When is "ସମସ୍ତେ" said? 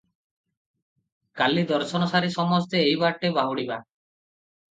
2.37-2.83